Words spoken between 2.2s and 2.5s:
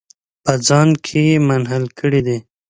دي.